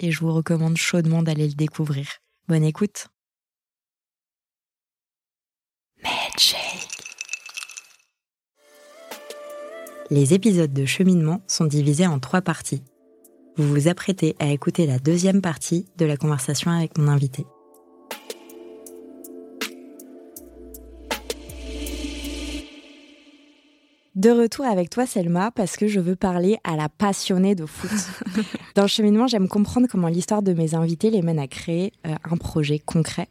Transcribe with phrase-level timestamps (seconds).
[0.00, 2.06] et je vous recommande chaudement d'aller le découvrir.
[2.48, 3.08] Bonne écoute.
[10.10, 12.82] Les épisodes de cheminement sont divisés en trois parties.
[13.56, 17.44] Vous vous apprêtez à écouter la deuxième partie de la conversation avec mon invité.
[24.20, 27.90] De retour avec toi, Selma, parce que je veux parler à la passionnée de foot.
[28.74, 32.14] Dans le cheminement, j'aime comprendre comment l'histoire de mes invités les mène à créer euh,
[32.30, 33.28] un projet concret.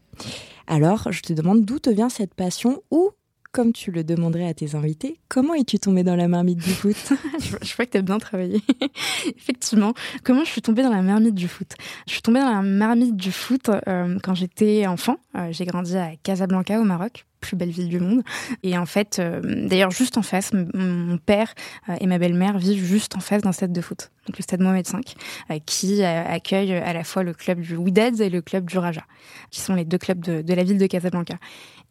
[0.66, 3.12] Alors, je te demande d'où te vient cette passion ou
[3.52, 6.96] comme tu le demanderais à tes invités, comment es-tu tombée dans la marmite du foot?
[7.40, 8.60] Je, crois que tu as bien travaillé.
[9.38, 11.74] Effectivement, comment je suis tombée dans la marmite du foot?
[12.08, 15.18] Je suis tombée dans la marmite du foot euh, quand j'étais enfant.
[15.36, 18.24] Euh, j'ai grandi à Casablanca au Maroc, plus belle ville du monde.
[18.64, 21.54] Et en fait, euh, d'ailleurs, juste en face, mon père
[21.88, 24.62] euh, et ma belle-mère vivent juste en face d'un stade de foot, donc le stade
[24.62, 25.00] Mohamed V,
[25.52, 29.04] euh, qui accueille à la fois le club du Wydad et le club du Raja,
[29.52, 31.36] qui sont les deux clubs de, de la ville de Casablanca.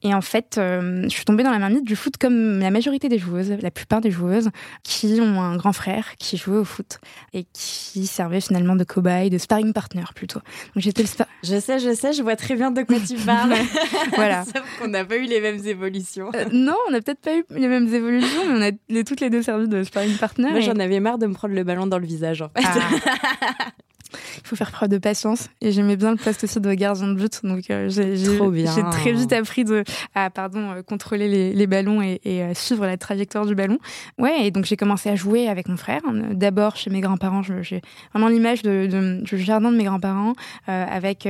[0.03, 3.19] Et en fait, je suis tombée dans la marmite du foot comme la majorité des
[3.19, 4.51] joueuses, la plupart des joueuses,
[4.85, 6.99] qui ont un grand frère qui jouait au foot
[7.33, 10.39] et qui servait finalement de cobaye, de sparring partner plutôt.
[10.75, 11.09] Donc j'étais le
[11.43, 13.55] Je sais, je sais, je vois très bien de quoi tu parles.
[14.15, 14.45] voilà.
[14.45, 16.31] Sauf qu'on n'a pas eu les mêmes évolutions.
[16.35, 19.21] Euh, non, on n'a peut-être pas eu les mêmes évolutions, mais on a les, toutes
[19.21, 20.51] les deux servi de sparring partner.
[20.51, 22.65] Moi, j'en avais marre de me prendre le ballon dans le visage, en fait.
[22.65, 23.71] Ah.
[24.37, 25.49] il faut faire preuve de patience.
[25.61, 27.41] Et j'aimais bien le poste aussi de gardien de but.
[27.45, 32.21] Donc, euh, j'ai très vite appris de, à pardon, euh, contrôler les, les ballons et,
[32.25, 33.79] et euh, suivre la trajectoire du ballon.
[34.19, 36.01] Ouais, et donc j'ai commencé à jouer avec mon frère.
[36.33, 37.43] D'abord chez mes grands-parents.
[37.43, 37.83] J'ai
[38.13, 40.35] vraiment l'image de, de, du jardin de mes grands-parents
[40.69, 41.29] euh, avec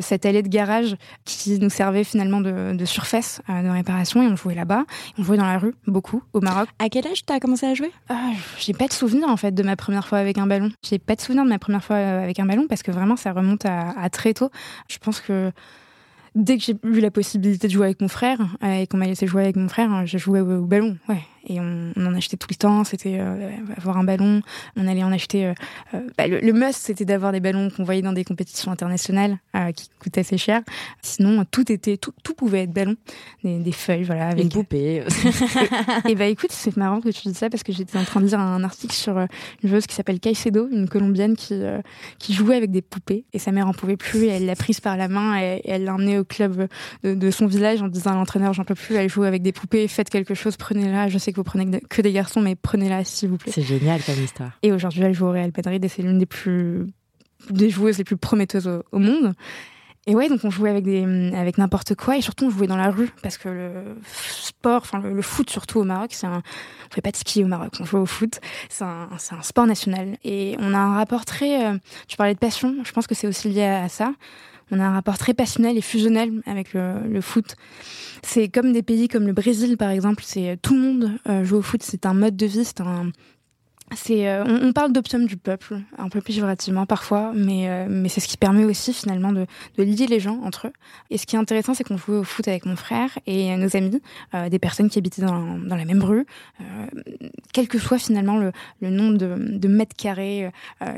[0.00, 4.22] cette allée de garage qui nous servait finalement de, de surface de réparation.
[4.22, 4.84] Et on jouait là-bas.
[5.18, 6.68] On jouait dans la rue, beaucoup, au Maroc.
[6.78, 7.90] À quel âge t'as commencé à jouer?
[8.08, 10.70] Ah, J'ai pas de souvenir en fait de ma première fois avec un ballon.
[10.82, 13.32] J'ai pas de souvenir de ma première fois avec un ballon parce que vraiment ça
[13.32, 14.50] remonte à, très tôt.
[14.88, 15.52] Je pense que
[16.34, 19.06] dès que j'ai eu la possibilité de jouer avec mon frère euh, et qu'on m'a
[19.06, 20.96] laissé jouer avec mon frère, j'ai joué au ballon.
[21.08, 22.84] Ouais, et on, en achetait tout le temps.
[22.84, 24.42] C'était euh, avoir un ballon.
[24.76, 25.46] On allait en acheter.
[25.46, 25.54] Euh,
[25.94, 29.38] euh, bah, le, must, c'était d'avoir des ballons qu'on voyait dans des compétitions internationales
[29.76, 30.62] qui coûtaient assez cher.
[31.02, 32.96] Sinon, tout était, tout, tout pouvait être ballon,
[33.44, 35.04] des, feuilles, voilà, avec une poupée.
[36.08, 38.26] et, bah écoute, c'est marrant que tu dis ça parce que j'étais en train de
[38.26, 41.54] lire un article sur une joueuse qui s'appelle Caicedo, une colombienne qui
[42.18, 44.24] qui jouait avec des poupées et sa mère en pouvait plus.
[44.24, 46.68] Et elle l'a prise par la main et, elle l'a emmenée au club
[47.02, 48.96] de, de, son village en disant à l'entraîneur j'en peux plus.
[48.96, 51.08] Elle joue avec des poupées, faites quelque chose, prenez-la.
[51.08, 53.52] Je sais que vous prenez que des garçons, mais prenez-la s'il vous plaît.
[53.52, 54.52] C'est génial comme histoire.
[54.62, 56.86] Et aujourd'hui, elle joue au Real Madrid et c'est l'une des plus
[57.50, 59.34] des joueuses les plus prometteuses au, monde.
[60.06, 62.76] Et ouais, donc on jouait avec des, avec n'importe quoi et surtout on jouait dans
[62.76, 66.42] la rue parce que le sport, enfin le, foot surtout au Maroc, c'est un,
[66.90, 69.40] on fait pas de ski au Maroc, on joue au foot, c'est un, c'est un
[69.40, 73.06] sport national et on a un rapport très, euh, tu parlais de passion, je pense
[73.06, 74.12] que c'est aussi lié à ça
[74.74, 77.56] on a un rapport très passionnel et fusionnel avec le, foot.
[78.22, 80.22] C'est comme des pays comme le Brésil, par exemple.
[80.26, 81.82] C'est tout le monde euh, joue au foot.
[81.82, 82.64] C'est un mode de vie.
[82.64, 83.12] C'est un
[83.92, 88.20] c'est, euh, on, parle d'optium du peuple, un peu péjorativement parfois, mais, euh, mais c'est
[88.20, 89.46] ce qui permet aussi finalement de,
[89.76, 90.72] lier les gens entre eux.
[91.10, 93.76] Et ce qui est intéressant, c'est qu'on jouait au foot avec mon frère et nos
[93.76, 94.00] amis,
[94.34, 96.26] euh, des personnes qui habitaient dans, dans la même rue,
[97.52, 100.50] quel que soit finalement le, le nombre de, de, mètres carrés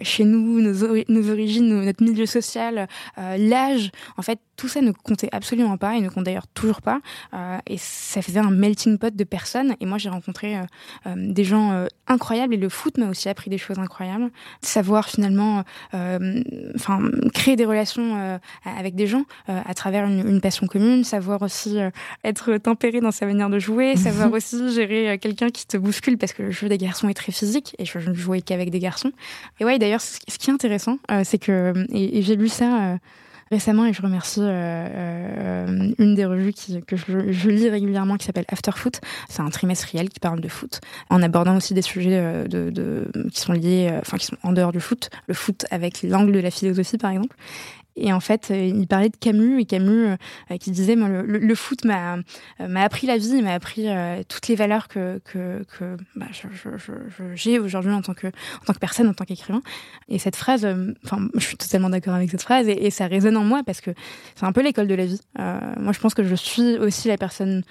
[0.03, 3.91] chez nous, nos, nos origines, notre milieu social, l'âge.
[4.16, 7.00] En fait, tout ça ne comptait absolument pas et ne compte d'ailleurs toujours pas.
[7.66, 9.76] et ça faisait un melting pot de personnes.
[9.80, 10.56] Et moi, j'ai rencontré
[11.16, 14.31] des gens incroyables et le foot m'a aussi appris des choses incroyables.
[14.60, 15.64] Savoir finalement,
[15.94, 16.42] euh,
[16.75, 17.00] enfin,
[17.34, 21.42] créer des relations euh, avec des gens euh, à travers une, une, passion commune, savoir
[21.42, 21.78] aussi
[22.22, 26.33] être tempéré dans sa manière de jouer, savoir aussi gérer quelqu'un qui te bouscule parce
[26.33, 29.12] que le jeu des garçons est très physique et je ne jouais qu'avec des garçons.
[29.59, 32.98] Et ouais, d'ailleurs, ce qui est intéressant, c'est que, et, et j'ai lu ça
[33.51, 36.53] récemment et je remercie euh, euh, une des revues
[36.87, 39.01] que je, je, lis régulièrement qui s'appelle After Foot.
[39.28, 43.10] C'est un trimestriel qui parle de foot en abordant aussi des sujets euh, de, de
[43.33, 46.41] qui sont liés, enfin qui sont en dehors du foot, le foot avec l'angle de
[46.41, 47.37] la philosophie par exemple.
[47.97, 51.54] Et en fait, euh, il parlait de Camus et Camus euh, qui disait le, le,
[51.54, 52.19] foot m'a
[52.60, 53.87] m'a appris la vie, m'a appris
[54.28, 56.27] toutes les valeurs que que, que bah,
[57.34, 59.63] j'ai aujourd'hui en tant que en tant que personne, en tant qu'écrivain.
[60.09, 60.66] Et cette phrase,
[61.04, 63.81] enfin, je suis totalement d'accord avec cette phrase et, et, ça résonne en moi parce
[63.81, 63.91] que
[64.34, 65.21] c'est un peu l'école de la vie.
[65.39, 67.63] moi, je pense que je suis aussi la personne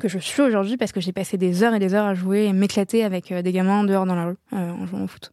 [0.00, 2.44] que je suis aujourd'hui parce que j'ai passé des heures et des heures à jouer
[2.44, 5.32] et m'éclater avec des gamins dehors dans la rue en jouant au foot.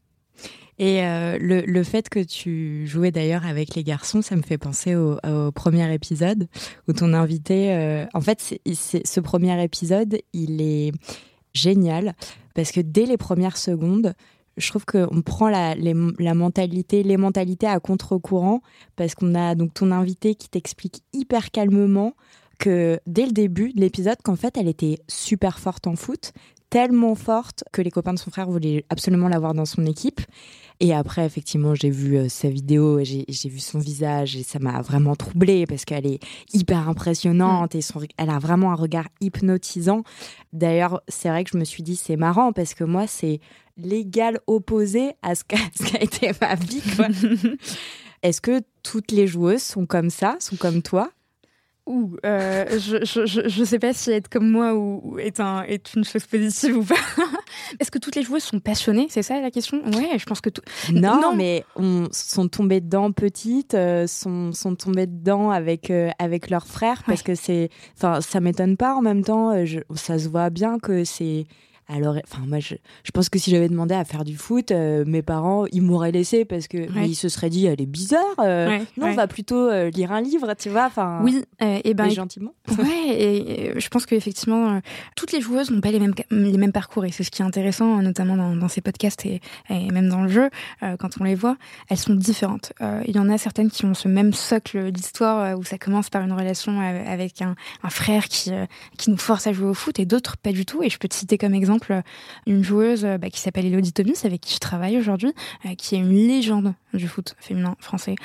[0.78, 4.58] Et euh, le, le, fait que tu jouais d'ailleurs avec les garçons, ça me fait
[4.58, 5.18] penser au,
[5.54, 6.48] premier épisode
[6.88, 10.92] où ton invité, euh, en fait, ce premier épisode, il est
[11.54, 12.14] génial
[12.56, 14.14] parce que dès les premières secondes,
[14.58, 18.62] je trouve qu'on prend la mentalité, les mentalités à contre-courant
[18.98, 22.14] parce qu'on a donc ton invité qui t'explique hyper calmement
[22.58, 26.32] que dès le début de l'épisode, qu'en fait, elle était super forte en foot,
[26.70, 30.22] tellement forte que les copains de son frère voulaient absolument l'avoir dans son équipe.
[30.80, 34.82] Et après, effectivement, j'ai vu euh, sa vidéo, j'ai vu son visage et ça m'a
[34.82, 36.20] vraiment troublée parce qu'elle est
[36.54, 40.04] hyper impressionnante et son, elle a vraiment un regard hypnotisant.
[40.52, 43.40] D'ailleurs, c'est vrai que je me suis dit, c'est marrant parce que moi, c'est
[43.78, 45.58] l'égal opposé à ce qu'a
[46.02, 46.84] été ma vie.
[48.22, 51.12] Est-ce que toutes les joueuses sont comme ça, sont comme toi?
[51.88, 55.94] Ouh, euh, je, je, je, sais pas si être comme moi ou, est, un, est
[55.94, 56.96] une chose positive ou pas.
[57.80, 59.06] Est-ce que toutes les joueuses sont passionnées?
[59.12, 59.84] C'est ça la question?
[59.94, 60.64] Ouais, je pense que tout.
[60.92, 66.50] Non, mais on sont tombées dedans petites, euh, sont, sont tombées dedans avec, euh, avec
[66.50, 67.70] leurs frères parce que c'est.
[67.96, 69.54] Enfin, ça m'étonne pas en même temps.
[69.94, 71.46] ça se voit bien que c'est
[71.88, 75.04] alors, enfin, moi, je, je pense que si j'avais demandé à faire du foot, euh,
[75.06, 78.22] mes parents, ils m'auraient laissé parce que ils se seraient dit, elle est bizarre.
[78.40, 80.86] Euh, non, on va plutôt euh, lire un livre, tu vois.
[80.86, 82.54] Enfin, oui, et ben, gentiment.
[82.78, 84.82] Ouais, et, je pense qu'effectivement,
[85.16, 87.46] toutes les joueuses n'ont pas les mêmes les mêmes parcours et c'est ce qui est
[87.46, 89.40] intéressant, notamment dans, dans ces podcasts et,
[89.70, 90.50] et, même dans le jeu,
[90.82, 91.58] quand on les voit,
[91.90, 92.74] elles sont différentes.
[93.08, 96.24] Il y en a certaines qui ont ce même socle d'histoire où ça commence par
[96.24, 98.52] une relation avec un, un frère qui
[98.98, 100.84] qui nous force à jouer au foot et d'autres pas du tout.
[100.84, 101.75] Et je peux te citer comme exemple
[102.48, 105.34] une joueuse euh, bah, qui s'appelle Elodie Thomas, avec qui je travaille aujourd'hui,
[105.66, 108.16] euh, qui est une légende du foot féminin français.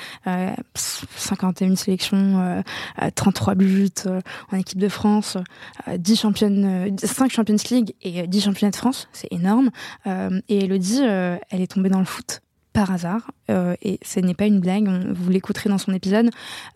[0.75, 2.63] 51 sélections,
[3.15, 4.21] 33 buts euh,
[4.51, 5.37] en équipe de France,
[5.93, 9.71] 10 championnes, 5 Champions League et 10 championnats de France, c'est énorme.
[10.05, 12.41] et Elodie, elle est tombée dans le foot
[12.73, 16.29] par hasard, euh, et ce n'est pas une blague, vous l'écouterez dans son épisode,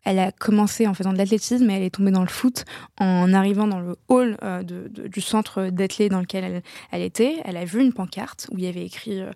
[0.03, 2.65] elle a commencé en faisant de l'athlétisme et elle est tombée dans le foot
[2.99, 7.37] en arrivant dans le hall euh, de, du centre d'athlé dans lequel elle, elle, était.
[7.45, 9.31] Elle a vu une pancarte où il y avait écrit euh,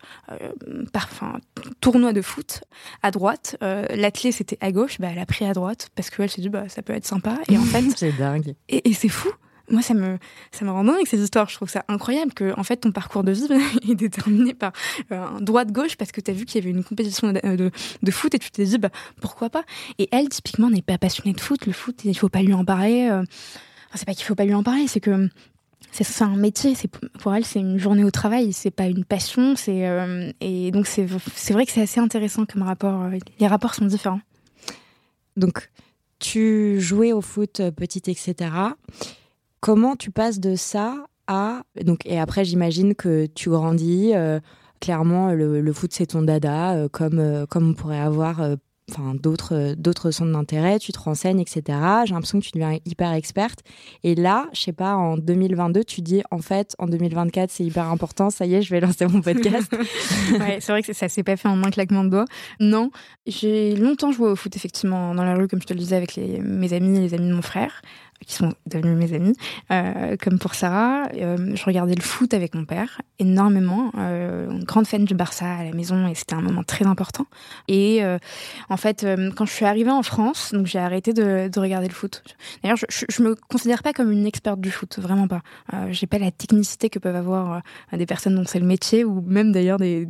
[0.95, 1.39] enfin,
[1.79, 2.61] tournoi de foot
[3.03, 3.57] à droite.
[3.61, 6.67] L'athlé c'était à gauche, bah, elle a pris à droite parce qu'elle s'est dit bah,
[6.67, 7.37] ça peut être sympa.
[7.49, 8.55] Et en fait, c'est dingue.
[8.67, 9.29] Et, et c'est fou
[9.69, 10.17] moi, ça me,
[10.51, 11.49] ça me rend dingue ces histoires.
[11.49, 13.47] Je trouve ça incroyable que, en fait, ton parcours de vie
[13.89, 14.71] est déterminé par
[15.11, 17.71] euh, un droite-gauche parce que tu as vu qu'il y avait une compétition de,
[18.01, 18.89] de, foot et tu t'es dit, bah,
[19.21, 19.63] pourquoi pas?
[19.97, 21.65] Et elle, typiquement, n'est pas passionnée de foot.
[21.65, 23.09] Le foot, il faut pas lui en parler.
[23.09, 23.21] Euh...
[23.21, 25.29] Enfin, c'est pas qu'il faut pas lui en parler, c'est que
[25.91, 26.75] c'est un métier.
[26.75, 28.53] C'est pour elle, c'est une journée au travail.
[28.53, 29.55] C'est pas une passion.
[29.55, 31.05] C'est euh, et donc c'est
[31.53, 33.03] vrai que c'est assez intéressant comme rapport.
[33.03, 34.21] Euh, les rapports sont différents.
[35.37, 35.69] Donc,
[36.19, 38.51] tu jouais au foot petite, etc.
[39.61, 44.39] Comment tu passes de ça à donc et après j'imagine que tu grandis euh,
[44.79, 48.41] clairement le, foot c'est ton dada euh, comme euh, comme on pourrait avoir
[48.89, 51.77] enfin d'autres d'autres centres d'intérêt, tu te renseignes, etc.
[52.05, 53.59] J'ai l'impression que tu deviens hyper experte.
[54.03, 57.85] Et là, je sais pas, en 2022, tu dis en fait, en 2024, c'est hyper
[57.85, 58.31] important.
[58.31, 59.71] Ça y est, je vais lancer mon podcast.
[60.59, 62.25] c'est vrai que ça s'est pas fait en un claquement de doigts.
[62.59, 62.89] Non,
[63.27, 66.17] j'ai longtemps joué au foot effectivement dans la rue, comme je te le disais, avec
[66.17, 67.81] mes amis, les amis de mon frère
[68.25, 69.35] qui sont devenus mes amis,
[69.71, 71.09] euh, comme pour Sarah.
[71.15, 75.45] Euh, je regardais le foot avec mon père énormément, euh, une grande fan du Barça
[75.45, 77.25] à la maison et c'était un moment très important.
[77.67, 78.01] Et
[78.69, 81.93] en fait, quand je suis arrivée en France, donc j'ai arrêté de, de, regarder le
[81.93, 82.23] foot.
[82.63, 85.41] D'ailleurs, je, je, me considère pas comme une experte du foot, vraiment pas.
[85.91, 87.61] j'ai pas la technicité que peuvent avoir
[87.91, 90.07] des personnes dont c'est le métier ou même d'ailleurs des,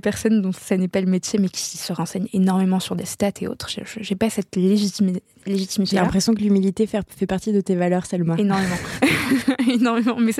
[0.00, 3.30] personnes dont ça n'est pas le métier mais qui se renseignent énormément sur des stats
[3.40, 3.68] et autres.
[4.00, 8.36] J'ai pas cette légitimité j'ai l'impression que l'humilité fait fait partie de tes valeurs, Selma.
[8.38, 8.76] Énormément.
[9.68, 10.16] Énormément.
[10.18, 10.32] Mais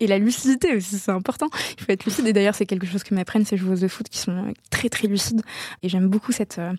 [0.00, 1.48] et la lucidité aussi, c'est important.
[1.78, 2.26] Il faut être lucide.
[2.26, 5.08] Et d'ailleurs, c'est quelque chose que m'apprennent ces joueuses de foot qui sont très, très
[5.08, 5.42] lucides.
[5.82, 6.72] Et j'aime beaucoup cette, euh,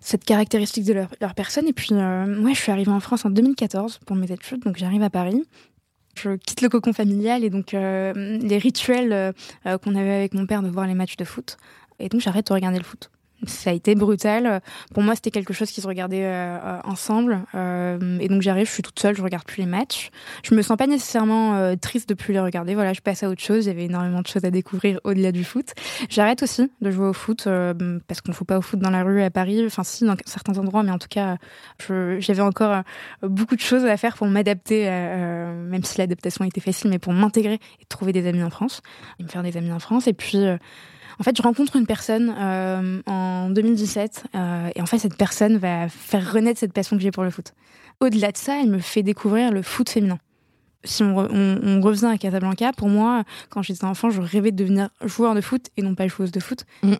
[0.00, 1.66] cette caractéristique de leur, leur personne.
[1.66, 4.62] Et puis, euh, moi, je suis arrivée en France en 2014 pour mes études.
[4.62, 5.44] Donc, j'arrive à Paris
[6.20, 9.32] je quitte le cocon familial et donc euh, les rituels
[9.64, 11.58] qu'on avait avec mon père de voir les matchs de foot.
[12.00, 13.08] Et donc j'arrête de regarder le foot
[13.46, 14.60] ça a été brutal.
[14.92, 17.44] Pour moi, c'était quelque chose qui se regardait euh, euh, ensemble.
[17.54, 20.10] Euh, et donc j'arrive, je suis toute seule, je regarde plus les matchs.
[20.42, 22.74] Je me sens pas nécessairement triste de plus les regarder.
[22.74, 23.66] Voilà, je passe à autre chose.
[23.66, 25.66] Il y avait énormément de choses à découvrir au-delà du foot.
[26.08, 27.44] J'arrête aussi de jouer au foot
[28.06, 29.62] parce qu'on ne joue pas au foot dans la rue à Paris.
[29.64, 31.36] Enfin, si, dans certains endroits, mais en tout cas,
[31.78, 32.82] j'avais encore
[33.22, 37.60] beaucoup de choses à faire pour m'adapter, même si l'adaptation était facile, mais pour m'intégrer
[37.80, 38.82] et trouver des amis en France,
[39.18, 40.06] et me faire des amis en France.
[40.08, 40.44] Et puis
[41.20, 45.56] en fait, je rencontre une personne euh, en 2017 euh, et en fait, cette personne
[45.58, 47.54] va faire renaître cette passion que j'ai pour le foot.
[48.00, 50.18] Au-delà de ça, elle me fait découvrir le foot féminin.
[50.84, 51.14] Si on,
[51.82, 55.66] revient à Casablanca, pour moi, quand j'étais enfant, je rêvais de devenir joueur de foot
[55.76, 56.64] et non pas joueuse de foot.
[56.84, 56.96] Mm, mm.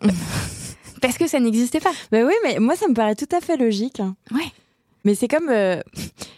[1.01, 1.93] Parce que ça n'existait pas.
[2.11, 4.01] Mais oui, mais moi, ça me paraît tout à fait logique.
[4.31, 4.51] Ouais.
[5.05, 5.79] Mais c'est comme, euh,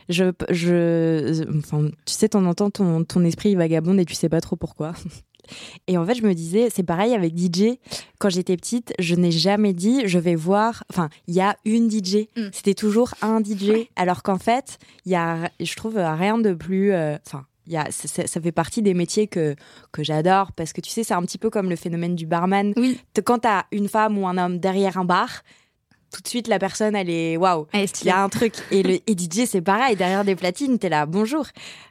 [0.07, 4.39] je, je, enfin, tu sais, ton entends ton, ton esprit vagabonde et tu sais pas
[4.39, 4.93] trop pourquoi.
[5.87, 7.77] Et en fait, je me disais, c'est pareil avec DJ.
[8.19, 10.83] Quand j'étais petite, je n'ai jamais dit, je vais voir.
[10.89, 12.27] Enfin, il y a une DJ.
[12.37, 12.49] Mm.
[12.51, 13.87] C'était toujours un DJ.
[13.95, 16.93] Alors qu'en fait, il y a, je trouve, rien de plus.
[16.93, 17.45] Euh, enfin.
[17.67, 19.55] y a, ça, fait partie des métiers que,
[19.91, 22.73] que j'adore parce que tu sais, c'est un petit peu comme le phénomène du barman.
[22.77, 22.99] Oui.
[23.23, 25.43] Quand tu as une femme ou un homme derrière un bar,
[26.11, 27.67] tout de suite la personne elle est waouh.
[27.73, 28.53] Il y a un truc.
[28.71, 29.95] Et le et DJ c'est pareil.
[29.95, 31.45] Derrière des platines t'es là bonjour.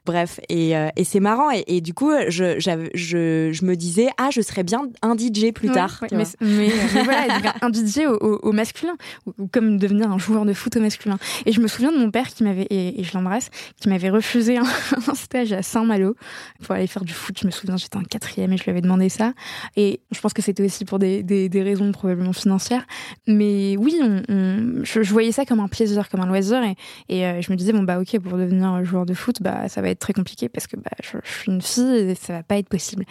[0.06, 0.40] Bref.
[0.48, 1.50] Et, euh, et c'est marrant.
[1.50, 5.52] Et, et, du coup je, je je me disais ah je serais bien un DJ
[5.54, 6.70] plus tard mais, mais,
[7.04, 8.96] voilà un DJ au, au, masculin.
[9.26, 11.18] Ou, comme devenir un joueur de foot au masculin.
[11.46, 13.50] Et je me souviens de mon père qui m'avait et, je l'embrasse
[13.80, 16.14] qui m'avait refusé un, stage à Saint-Malo
[16.62, 17.38] pour aller faire du foot.
[17.40, 19.32] Je me souviens j'étais en quatrième et je lui avais demandé ça.
[19.76, 22.86] Et je pense que c'était aussi pour des, des, des raisons probablement financières.
[23.26, 23.96] Mais oui
[24.28, 26.62] je, voyais ça comme un plaisir, comme un loisir,
[27.08, 29.82] et, euh, je me disais bon bah ok pour devenir joueur de foot, bah ça
[29.82, 32.58] va être très compliqué parce que bah, je, suis une fille et ça va pas
[32.58, 33.04] être possible.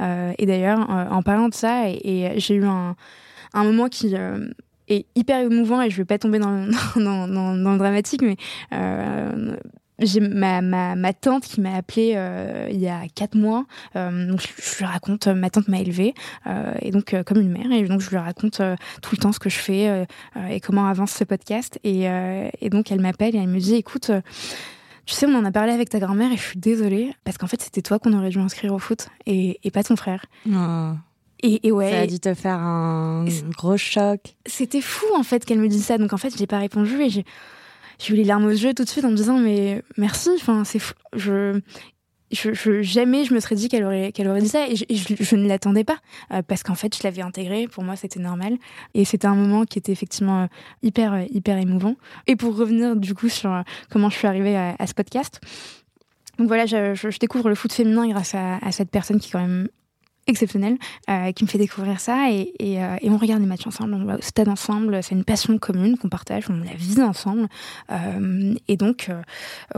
[0.00, 2.96] Euh, et d'ailleurs euh, en parlant de ça, et, j'ai eu un,
[3.54, 4.14] moment qui
[4.88, 8.36] est hyper émouvant et je vais pas tomber dans, dans le dramatique, mais
[9.98, 13.64] j'ai ma, ma, ma, tante qui m'a appelée euh, il y a quatre mois.
[13.96, 16.14] Euh, donc je, lui raconte, ma tante m'a élevée
[16.46, 18.60] euh, et donc comme une mère et donc je lui raconte
[19.02, 20.06] tout le temps ce que je fais
[20.50, 22.04] et comment avance ce podcast et,
[22.60, 24.10] et donc elle m'appelle et elle me dit écoute
[25.06, 27.46] tu sais on en a parlé avec ta grand-mère et je suis désolée parce qu'en
[27.46, 30.24] fait c'était toi qu'on aurait dû inscrire au foot et, et pas ton frère.
[30.50, 30.92] Oh.
[31.42, 31.90] Et, et, ouais.
[31.90, 33.26] Ça a dû te faire un
[33.56, 34.20] gros choc.
[34.46, 35.98] C'était fou en fait qu'elle me dise ça.
[35.98, 37.24] Donc en fait, j'ai pas répondu et j'ai
[37.98, 40.30] j'ai eu les larmes aux yeux tout de suite en me disant mais merci.
[40.36, 40.80] Enfin, c'est
[41.14, 41.60] je,
[42.30, 44.68] je, jamais je me serais dit qu'elle aurait qu'elle aurait dit ça.
[44.68, 45.98] Et je, ne l'attendais pas
[46.32, 48.56] euh, parce qu'en fait je l'avais intégré pour moi c'était normal.
[48.94, 50.46] Et c'était un moment qui était effectivement euh,
[50.82, 51.96] hyper euh, hyper émouvant.
[52.26, 55.40] Et pour revenir du coup sur comment je suis arrivée à, ce podcast.
[56.38, 59.40] Donc voilà je, découvre le foot féminin grâce à, à cette personne qui est quand
[59.40, 59.68] même
[60.26, 60.76] exceptionnel
[61.08, 63.94] euh, qui me fait découvrir ça et, et, euh, et, on regarde les matchs ensemble,
[63.94, 67.48] on va au stade ensemble, c'est une passion commune qu'on partage, on la vit ensemble.
[67.92, 69.22] Euh, et donc euh,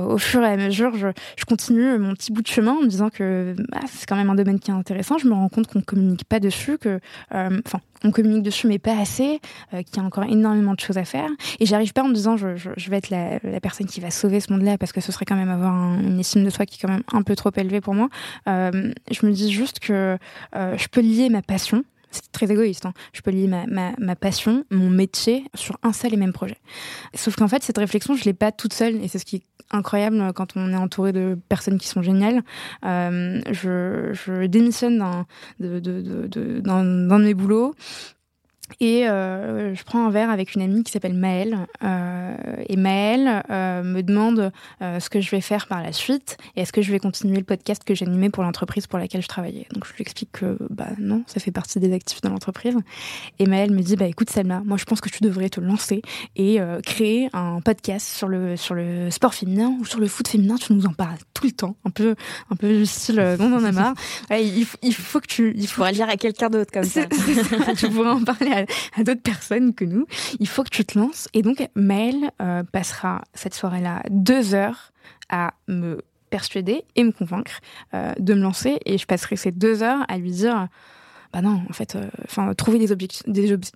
[0.02, 2.87] au fur et à mesure je, je, continue mon petit bout de chemin en me
[2.87, 5.67] disant que bah, c'est quand même un domaine qui est intéressant, je me rends compte
[5.67, 7.00] qu'on communique pas dessus, que
[7.35, 9.40] euh, enfin on communique dessus mais pas assez,
[9.71, 11.28] qu'il y a encore énormément de choses à faire
[11.61, 14.00] et j'arrive pas en me disant je, je, je vais être la, la, personne qui
[14.00, 16.67] va sauver ce monde-là parce que ce serait quand même avoir une estime de soi
[16.67, 18.09] qui est quand même un peu trop élevée pour moi.
[18.47, 20.19] je me dis juste que
[20.57, 22.93] euh, je peux lier ma passion, c'est très égoïste, hein.
[23.12, 26.57] je peux lier ma, ma, ma, passion, mon métier sur un seul et même projet.
[27.15, 29.43] Sauf qu'en fait, cette réflexion, je l'ai pas toute seule, et c'est ce qui est
[29.71, 32.43] incroyable quand on est entouré de personnes qui sont géniales.
[32.85, 35.27] Euh, je, je démissionne d'un
[35.61, 37.75] de, de, de, de mes boulots
[38.80, 41.66] et euh, je prends un verre avec une amie qui s'appelle Maëlle.
[41.82, 42.37] Euh,
[42.68, 46.72] et Maëlle euh, me demande ce que je vais faire par la suite et est-ce
[46.72, 49.66] que je vais continuer le podcast que j'animais pour l'entreprise pour laquelle je travaillais.
[49.72, 52.76] Donc je lui explique que bah non, ça fait partie des actifs de l'entreprise.
[53.38, 56.02] Et Maëlle me dit bah écoute Selma, moi je pense que tu devrais te lancer
[56.37, 60.56] et créer un podcast sur le sur le sport féminin ou sur le foot féminin.
[60.56, 62.14] Tu nous en parles tout le temps, un peu
[62.50, 63.94] un peu du style on en a marre.
[64.30, 67.06] Ouais, il, il, faut que tu il faut lire à quelqu'un d'autre comme ça.
[67.76, 68.58] tu pourrais en parler à,
[68.99, 70.07] d'autres personnes que nous.
[70.41, 71.29] Il faut que tu te lances.
[71.35, 74.93] Et donc, Maëlle euh, passera cette soirée-là deux heures
[75.29, 77.61] à me persuader et me convaincre
[77.95, 78.79] euh, de me lancer.
[78.85, 80.69] Et je passerai ces deux heures à lui dire
[81.33, 82.88] bah non, en fait, euh, enfin trouver des,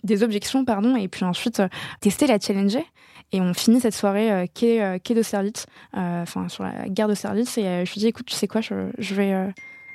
[0.02, 1.62] des, objections, pardon, et puis ensuite
[2.00, 2.84] tester la challenger.
[3.32, 7.56] Et on finit cette soirée quai, quai de service, enfin sur la gare de service.
[7.56, 9.52] Et je lui dis, écoute, tu sais quoi, je, je vais,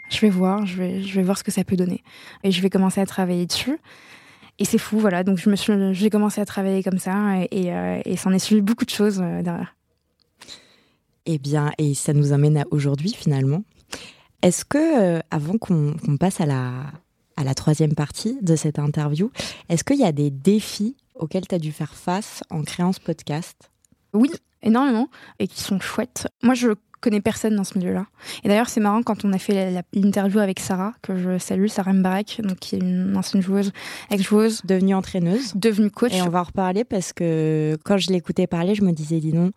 [0.10, 2.04] je vais voir, je vais, je vais voir ce que ça peut donner.
[2.44, 3.80] Et je vais commencer à travailler dessus
[4.60, 5.24] et c'est fou, voilà.
[5.24, 8.40] Donc je me suis, j'ai commencé à travailler comme ça et, euh, et s'en est
[8.40, 9.76] suivi beaucoup de choses euh, derrière.
[11.26, 13.64] Eh bien, et ça nous amène à aujourd'hui finalement.
[14.42, 16.86] Est-ce que, euh, avant qu'on passe à la,
[17.38, 19.32] à la troisième partie de cette interview.
[19.70, 23.00] Est-ce qu'il y a des défis auxquels tu as dû faire face en créant ce
[23.00, 23.72] podcast?
[24.14, 24.32] Oui,
[24.64, 25.08] énormément,
[25.40, 26.28] et qui sont chouettes.
[26.42, 26.70] Moi, je
[27.02, 28.06] connais personne dans ce milieu-là.
[28.44, 31.94] Et d'ailleurs, c'est marrant quand on a fait l'interview avec Sarah, que je salue, Sarah
[31.94, 33.72] Mbarek, donc qui est une ancienne joueuse,
[34.10, 34.62] ex-joueuse.
[34.66, 35.54] Devenue entraîneuse.
[35.56, 36.14] Devenue coach.
[36.14, 39.34] Et on va en reparler parce que quand je l'écoutais parler, je me disais, dis
[39.34, 39.52] non,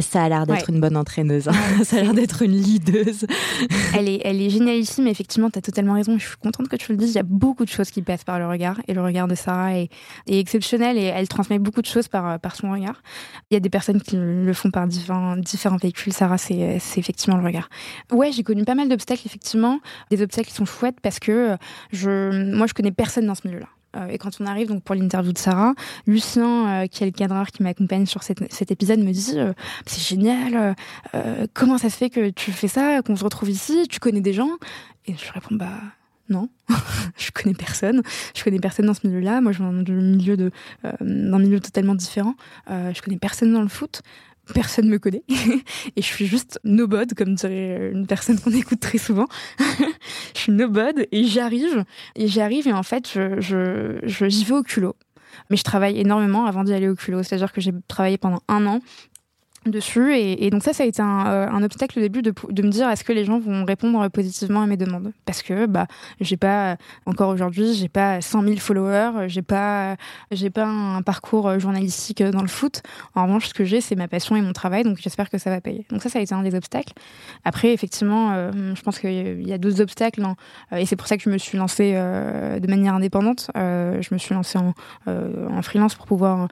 [0.00, 1.48] ça a l'air d'être une bonne entraîneuse.
[1.48, 1.54] Hein.
[1.84, 3.26] ça a l'air d'être une leaduse.
[3.94, 5.06] elle est, elle est génialissime.
[5.06, 6.18] Effectivement, tu as totalement raison.
[6.18, 7.10] Je suis contente que tu le dises.
[7.10, 8.80] Il y a beaucoup de choses qui passent par le regard.
[8.88, 9.90] Et le regard de Sarah est,
[10.26, 13.02] est exceptionnel et elle transmet beaucoup de choses par, par son regard.
[13.50, 16.12] Il y a des personnes qui le font par différents, différents véhicules.
[16.12, 17.68] Sarah, c'est effectivement le regard.
[18.10, 19.80] Ouais, j'ai connu pas mal d'obstacles, effectivement.
[20.10, 21.56] Des obstacles qui sont chouettes parce que
[21.92, 23.68] je, moi, je connais personne dans ce milieu-là.
[23.96, 25.74] Euh, et quand on arrive donc pour l'interview de Sarah,
[26.06, 29.52] Lucien, euh, qui est le cadreur qui m'accompagne sur cet épisode, me dit euh,
[29.86, 30.74] c'est génial,
[31.54, 34.32] comment ça se fait que tu fais ça, qu'on se retrouve ici, tu connais des
[34.32, 34.50] gens?
[35.06, 35.78] Et je réponds bah
[36.28, 36.48] non,
[37.16, 38.02] je connais personne.
[38.34, 39.40] Je connais personne dans ce milieu-là.
[39.40, 40.50] Moi, je viens d'un milieu de
[41.02, 42.34] milieu totalement différent.
[42.68, 44.02] je connais personne dans le foot
[44.54, 45.22] personne me connaît
[45.96, 49.26] et je suis juste nobody comme dirait une personne qu'on écoute très souvent.
[50.34, 51.84] je suis nobody et j'arrive
[52.16, 54.96] et j'arrive et en fait je, je, j'y vais au culot.
[55.48, 58.66] Mais je travaille énormément avant d'y aller au culot, c'est-à-dire que j'ai travaillé pendant un
[58.66, 58.80] an
[59.66, 60.16] dessus.
[60.16, 62.88] Et, donc ça, ça a été un, euh, obstacle au début de, de me dire
[62.88, 65.12] est-ce que les gens vont répondre positivement à mes demandes?
[65.24, 65.86] Parce que bah
[66.20, 66.76] j'ai pas
[67.06, 69.96] encore aujourd'hui, j'ai pas 100 000 followers, j'ai pas
[70.30, 72.82] j'ai pas un parcours journalistique dans le foot.
[73.14, 74.82] En revanche, ce que j'ai, c'est ma passion et mon travail.
[74.82, 75.86] Donc j'espère que ça va payer.
[75.90, 76.92] Donc ça, ça a été un des obstacles.
[77.44, 80.36] Après, effectivement, euh, je pense qu'il y a d'autres obstacles, hein.
[80.76, 83.50] et c'est pour ça que je me suis lancée euh, de manière indépendante.
[83.54, 84.74] je me suis lancée en,
[85.06, 86.48] en freelance pour pouvoir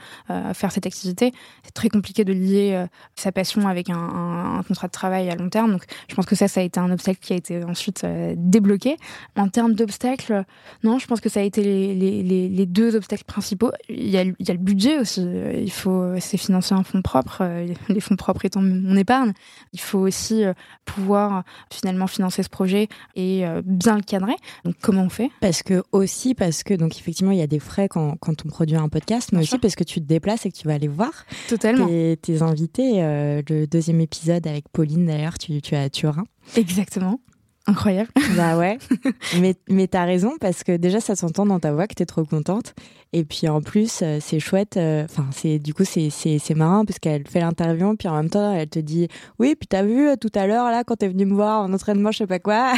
[0.54, 1.32] faire cette activité.
[1.64, 5.72] C'est très compliqué de lier sa passion avec un, contrat de travail à long terme.
[5.72, 8.34] Donc, je pense que ça, ça a été un obstacle qui a été ensuite euh,
[8.36, 8.96] débloqué.
[9.36, 10.44] En termes d'obstacles,
[10.82, 13.72] non, je pense que ça a été les, deux obstacles principaux.
[13.88, 15.22] Il y, a, il y a le budget aussi.
[15.22, 19.32] Il faut, c'est financer un fonds propre, euh, les fonds propres étant mon épargne.
[19.72, 20.52] Il faut aussi euh,
[20.84, 24.36] pouvoir finalement financer ce projet et bien le cadrer.
[24.64, 25.30] Donc, comment on fait?
[25.40, 28.48] Parce que aussi, parce que donc effectivement, il y a des frais quand, quand on
[28.48, 30.88] produit un podcast, mais aussi parce que tu te déplaces et que tu vas aller
[30.88, 31.10] voir
[31.48, 31.86] Totalement.
[31.86, 32.89] tes, tes invités.
[32.98, 36.24] Euh, le deuxième épisode avec Pauline, d'ailleurs, tu, tu as à Turin.
[36.56, 37.20] Exactement.
[37.66, 38.10] Incroyable.
[38.36, 38.78] Bah ouais.
[39.40, 42.24] mais mais t'as raison parce que déjà ça s'entend dans ta voix que t'es trop
[42.24, 42.74] contente.
[43.12, 44.76] Et puis en plus euh, c'est chouette.
[44.76, 48.30] Euh, enfin c'est du coup c'est c'est marrant parce qu'elle fait l'interview puis en même
[48.30, 51.26] temps elle te dit oui puis t'as vu tout à l'heure là quand t'es venu
[51.26, 52.72] me voir en entraînement je sais pas quoi.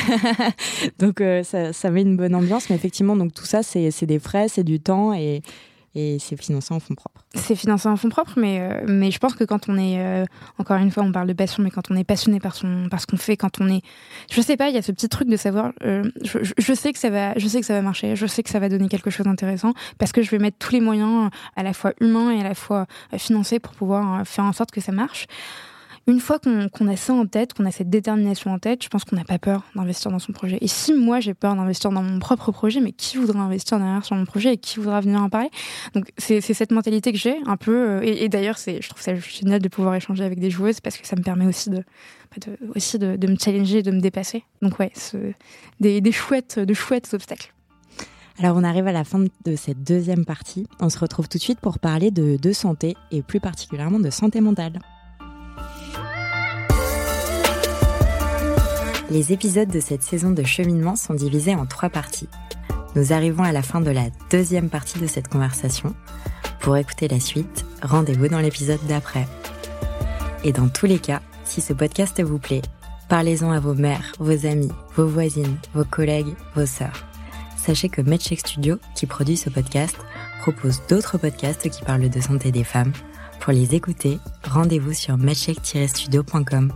[0.99, 2.69] donc ça ça met une bonne ambiance.
[2.69, 5.43] Mais effectivement donc tout ça c'est c'est des frais c'est du temps et
[5.95, 7.25] et c'est financé en fonds propres.
[7.35, 10.25] C'est financé en fonds propres, mais, euh, mais je pense que quand on est, euh,
[10.59, 13.01] encore une fois, on parle de passion, mais quand on est passionné par, son, par
[13.01, 13.83] ce qu'on fait, quand on est,
[14.31, 16.99] je sais pas, il y a ce petit truc de savoir, euh, je, sais que
[16.99, 19.11] ça va, je sais que ça va marcher, je sais que ça va donner quelque
[19.11, 22.41] chose d'intéressant, parce que je vais mettre tous les moyens à la fois humains et
[22.41, 25.27] à la fois financiers pour pouvoir faire en sorte que ça marche
[26.09, 29.05] une fois qu'on a ça en tête, qu'on a cette détermination en tête, je pense
[29.05, 30.59] qu'on n'a pas peur d'investir dans son projet.
[30.61, 34.05] Et si moi j'ai peur d'investir dans mon propre projet, mais qui voudra investir derrière
[34.05, 35.51] sur mon projet et qui voudra venir en parler?
[35.95, 37.73] Donc c'est cette mentalité que j'ai un peu.
[37.73, 41.07] Euh, et, d'ailleurs, je trouve ça génial de pouvoir échanger avec des joueuses parce que
[41.07, 41.85] ça me permet aussi de,
[42.47, 44.43] de aussi de, me challenger, de me dépasser.
[44.61, 44.93] Donc ouais,
[45.79, 47.55] des, chouettes, de chouettes obstacles.
[48.39, 50.67] Alors on arrive à la fin de cette deuxième partie.
[50.81, 54.41] On se retrouve tout de suite pour parler de santé et plus particulièrement de santé
[54.41, 54.81] mentale.
[59.13, 62.31] Les épisodes de cette saison de cheminement sont divisés en trois parties.
[62.97, 65.95] Nous arrivons à la fin de la deuxième partie de cette conversation.
[66.61, 69.29] Pour écouter la suite, rendez-vous dans l'épisode d'après.
[70.45, 72.63] Et dans tous les cas, si ce podcast vous plaît,
[73.11, 77.05] parlez-en à vos mères, vos amis, vos voisines, vos collègues, vos sœurs.
[77.59, 79.99] Sachez que MedCheck Studio, qui produit ce podcast,
[80.41, 82.95] propose d'autres podcasts qui parlent de santé des femmes.
[83.41, 86.73] Pour les écouter, rendez-vous sur medcheck-studio.com.